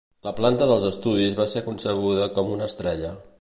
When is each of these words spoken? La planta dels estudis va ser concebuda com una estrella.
La 0.27 0.31
planta 0.37 0.67
dels 0.71 0.87
estudis 0.87 1.37
va 1.41 1.47
ser 1.53 1.63
concebuda 1.67 2.27
com 2.39 2.51
una 2.57 2.71
estrella. 2.73 3.15